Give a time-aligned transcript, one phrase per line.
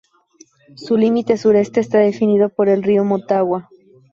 [0.77, 3.69] Su límite Sureste es definido por el río Motagua.